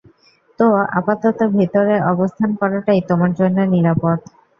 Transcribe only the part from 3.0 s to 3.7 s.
তোমার জন্য